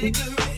cigarette. 0.00 0.49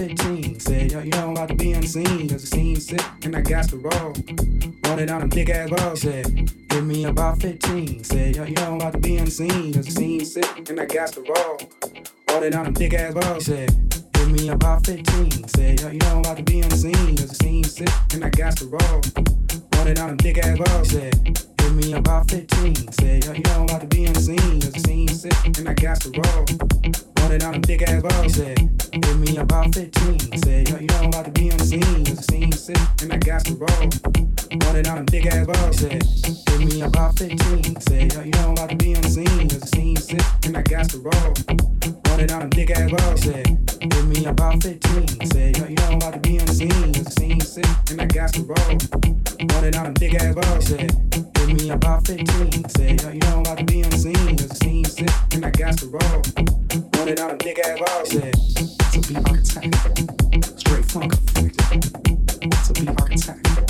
15. 0.00 0.58
Said, 0.60 0.92
yo, 0.92 1.00
you 1.00 1.10
know 1.10 1.26
I'm 1.26 1.32
about 1.32 1.48
to 1.50 1.54
be 1.54 1.72
unseen, 1.72 2.26
cause 2.30 2.42
it 2.42 2.46
seems 2.46 2.86
sick, 2.86 3.02
and 3.22 3.36
I 3.36 3.42
got 3.42 3.68
the 3.68 3.76
roll. 3.76 4.14
Wanted 4.84 5.10
on 5.10 5.20
them 5.20 5.28
big 5.28 5.50
ass 5.50 5.68
balls, 5.68 6.00
said, 6.00 6.50
give 6.70 6.86
me 6.86 7.04
about 7.04 7.42
15. 7.42 8.02
Said, 8.04 8.34
yo, 8.34 8.44
you 8.44 8.54
know 8.54 8.62
I'm 8.62 8.74
about 8.76 8.94
to 8.94 8.98
be 8.98 9.18
unseen, 9.18 9.74
cause 9.74 9.86
it 9.86 9.92
seems 9.92 10.32
sick, 10.32 10.70
and 10.70 10.80
I 10.80 10.86
got 10.86 11.12
the 11.12 11.20
roll. 11.20 11.58
Wanted 12.28 12.54
on 12.54 12.64
them 12.64 12.72
big 12.72 12.94
ass 12.94 13.12
balls, 13.12 13.44
said, 13.44 13.68
give 14.14 14.32
me 14.32 14.48
about 14.48 14.86
15. 14.86 15.48
Said, 15.48 15.80
yo, 15.82 15.88
you 15.88 15.98
know 15.98 16.12
I'm 16.12 16.18
about 16.20 16.38
to 16.38 16.44
be 16.44 16.60
unseen, 16.60 17.16
cause 17.18 17.32
it 17.32 17.42
seems 17.42 17.76
sick, 17.76 17.90
and 18.14 18.24
I 18.24 18.30
got 18.30 18.58
the 18.58 18.68
roll. 18.68 19.02
Wanted 19.74 19.98
on 19.98 20.08
them 20.08 20.16
big 20.16 20.38
ass 20.38 20.58
balls, 20.58 20.88
said, 20.88 21.46
give 21.58 21.74
me 21.74 21.92
about 21.92 22.30
15. 22.30 22.92
Said, 22.92 23.26
yo, 23.26 23.32
you 23.32 23.42
know 23.42 23.52
I'm 23.52 23.62
about 23.64 23.82
to 23.82 23.86
be 23.86 24.06
unseen, 24.06 24.62
cause 24.62 24.74
it 24.74 24.86
seems 24.86 25.20
sick, 25.20 25.58
and 25.58 25.68
I 25.68 25.74
got 25.74 26.00
the 26.00 26.10
roll 26.24 27.09
running 27.30 27.46
out 27.46 27.56
a 27.56 27.60
thick 27.60 27.82
ass 27.82 28.02
bars. 28.02 28.34
Said, 28.34 28.58
eh? 28.58 28.98
give 28.98 29.20
me 29.20 29.36
about 29.36 29.74
15. 29.74 30.18
He 30.32 30.38
said, 30.38 30.68
yo, 30.68 30.78
you 30.78 30.86
know 30.86 30.96
I'm 30.96 31.04
about 31.06 31.24
to 31.26 31.30
be 31.30 31.50
on 31.50 31.58
the 31.58 31.64
scene. 31.64 32.04
The 32.04 32.22
scene 32.22 32.52
sit 32.52 32.78
and 33.02 33.12
I 33.12 33.18
got 33.18 33.46
some 33.46 33.58
roll. 33.58 34.39
Running 34.52 34.86
out 34.88 34.98
a 34.98 35.04
big 35.04 35.26
ass 35.26 35.46
bars. 35.46 35.78
Said, 35.78 36.02
give 36.46 36.64
me 36.64 36.82
about 36.82 37.16
15. 37.16 37.80
Say, 37.82 38.08
yo, 38.08 38.22
you 38.22 38.30
know 38.32 38.48
I'm 38.48 38.52
about 38.52 38.70
to 38.70 38.76
be 38.76 38.96
on 38.96 39.02
the 39.02 39.08
scene. 39.08 39.48
Cause 39.48 39.60
the 39.60 39.66
scene's 39.66 40.08
sick 40.08 40.22
and 40.44 40.56
I 40.56 40.62
got 40.62 40.90
to 40.90 40.98
roll. 40.98 41.34
Running 42.08 42.30
out 42.32 42.42
a 42.42 42.48
big 42.48 42.72
ass 42.72 42.90
bars. 42.90 43.22
Said, 43.22 43.46
give 43.78 44.08
me 44.08 44.24
about 44.26 44.60
15. 44.60 45.06
Say, 45.30 45.52
yo, 45.56 45.66
you 45.66 45.76
know 45.76 45.86
I'm 45.86 45.96
about 45.98 46.14
to 46.14 46.18
be 46.18 46.40
on 46.40 46.46
the 46.46 46.52
scene. 46.52 46.92
Cause 46.92 47.04
the 47.04 47.10
scene's 47.12 47.48
sick 47.48 47.66
and 47.90 48.00
I 48.00 48.06
got 48.06 48.32
to 48.34 48.42
roll. 48.42 48.78
Running 49.54 49.74
out 49.76 49.86
a 49.86 49.92
big 49.92 50.14
ass 50.16 50.34
bars. 50.34 50.66
Said, 50.66 50.90
give 51.10 51.52
me 51.52 51.70
about 51.70 52.06
15. 52.08 52.68
Say, 52.70 52.96
yo, 52.96 53.08
you 53.10 53.20
know 53.20 53.34
I'm 53.34 53.40
about 53.42 53.58
to 53.58 53.64
be 53.64 53.84
on 53.84 53.90
the 53.90 53.98
scene. 53.98 54.36
Cause 54.36 54.48
the 54.48 54.54
scene's 54.56 54.96
sick 54.96 55.10
and 55.32 55.46
I 55.46 55.50
got 55.50 55.78
to 55.78 55.86
roll. 55.86 56.22
Running 56.98 57.20
out 57.20 57.30
a 57.30 57.36
big 57.36 57.58
ass 57.60 57.78
bars. 57.78 58.10
Said, 58.10 58.34
to 58.34 58.98
be 59.06 59.14
architect. 59.14 60.58
Straight 60.58 60.84
funk. 60.90 61.14
To 62.66 62.72
be 62.74 62.88
architect. 62.88 63.69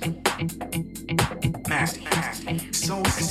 so 2.91 3.30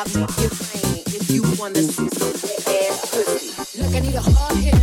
out 0.00 0.06
to 0.06 0.18
your 0.18 0.28
brain 0.48 1.02
if 1.08 1.30
you 1.30 1.42
wanna 1.58 1.82
see 1.82 2.08
some 2.08 2.32
ass 2.72 3.10
pussy. 3.10 3.82
Look, 3.82 3.94
I 3.94 4.00
need 4.00 4.14
a 4.14 4.20
hard 4.22 4.56
hit. 4.56 4.79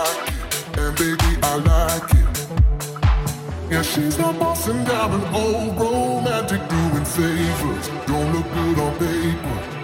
And 0.00 0.96
baby, 0.96 1.30
I 1.42 1.56
like 1.56 2.10
it. 2.14 3.70
Yeah, 3.70 3.82
she's 3.82 4.18
not 4.18 4.38
bossing 4.38 4.82
down 4.84 5.12
an 5.12 5.34
old 5.34 5.78
romantic 5.78 6.66
doing 6.68 7.04
favors. 7.04 7.88
Don't 8.06 8.32
look 8.32 8.48
good 8.54 8.78
on 8.78 8.92
paper. 8.98 9.80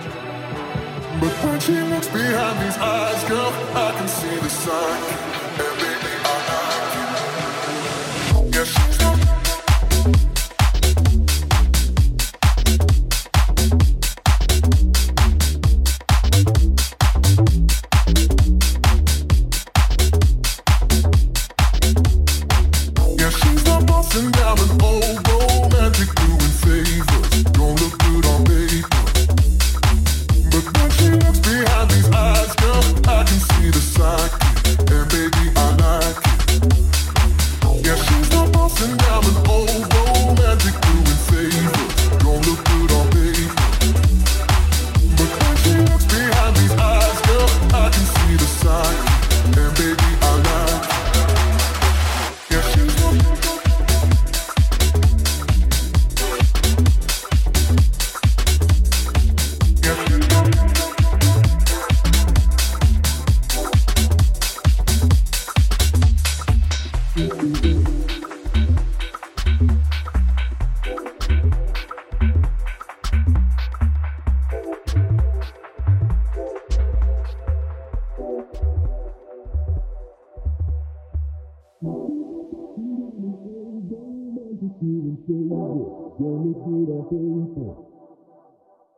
But 1.20 1.32
when 1.44 1.60
she 1.60 1.74
looks 1.92 2.08
behind 2.08 2.66
these 2.66 2.78
eyes, 2.78 3.24
girl, 3.28 3.52
I 3.74 3.92
can 3.96 4.08
see 4.08 4.36
the 4.36 4.48
sun. 4.48 5.35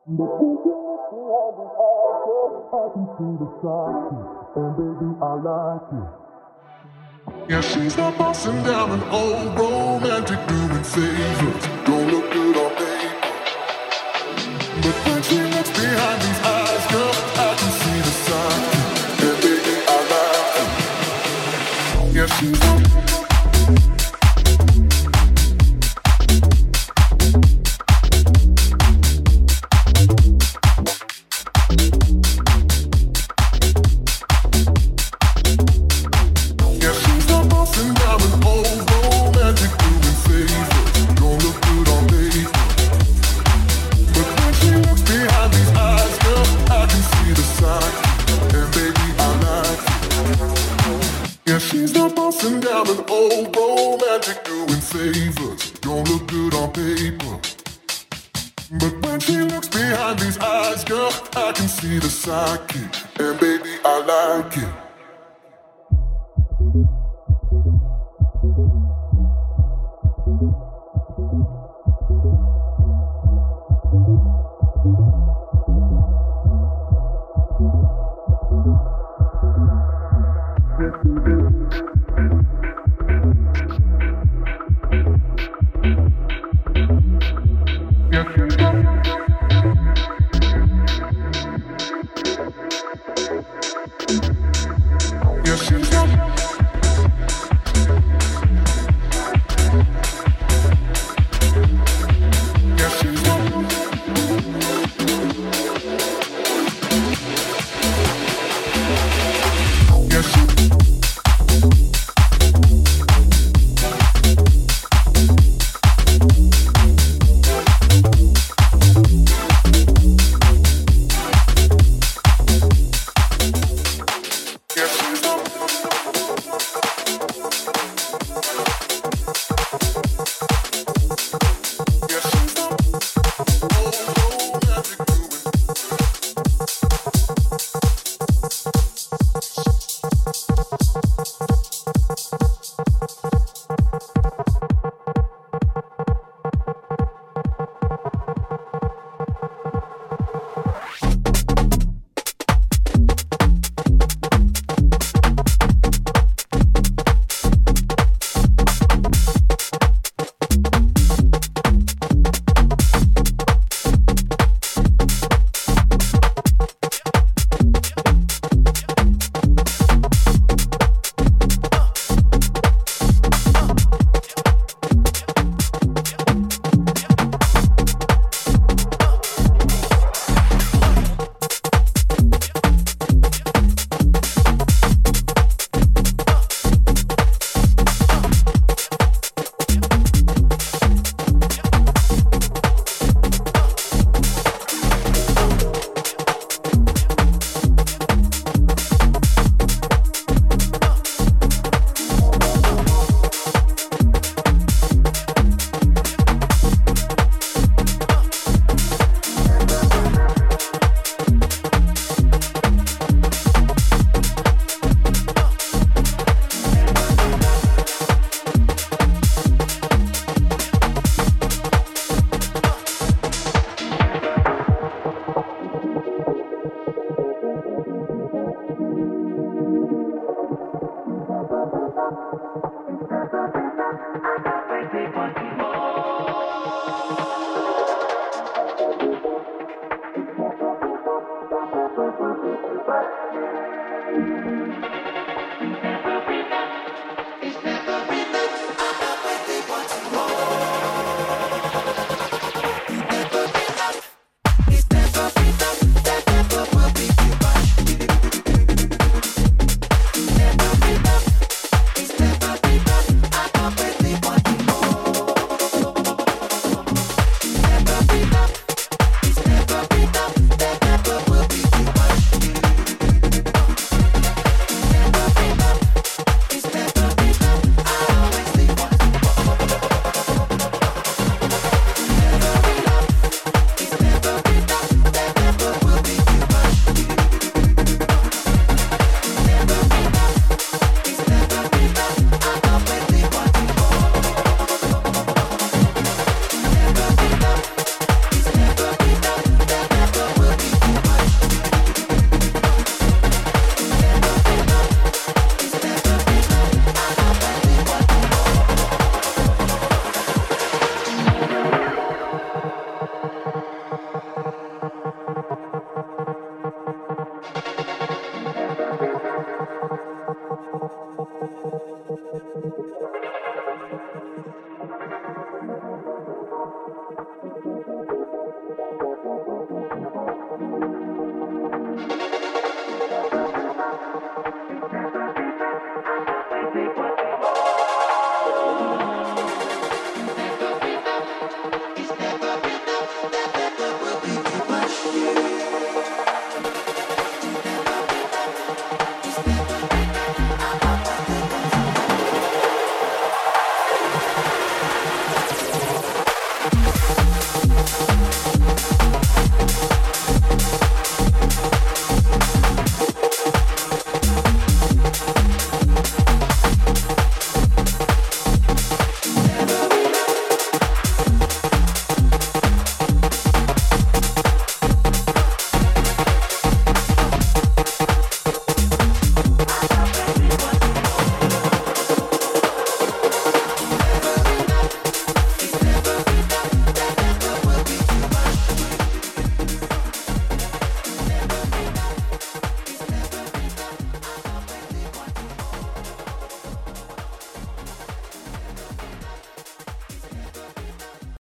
I 0.08 0.10
can 0.10 0.24
see 3.18 3.32
the 3.36 3.48
and 4.56 4.72
baby, 4.78 5.08
I 5.20 5.32
like 5.44 5.88
it. 5.92 6.08
Yeah, 7.50 7.60
she's 7.60 7.94
not 7.98 8.16
bossing 8.16 8.62
down 8.62 8.90
an 8.92 9.02
old 9.10 9.58
romantic 9.58 10.40
doing 10.48 10.82
favors. 10.82 11.66
Don't 11.84 12.10
look 12.10 12.32
good 12.32 12.56
on 12.56 12.70
paper. 12.76 13.32
But 14.80 14.96
when 15.04 15.22
she 15.22 15.42
looks 15.42 15.70
behind 15.76 16.22
these 16.22 16.40
eyes, 16.40 16.86
girl, 16.90 17.12
I 17.36 17.54
can 17.58 17.70
see 17.80 18.00
the 18.00 18.14
sign. 18.24 18.62
And 19.28 19.38
baby, 19.42 19.76
I 19.88 19.98
like 20.14 20.56
it. 22.08 22.16
Yeah, 22.16 22.28
she's 22.38 22.77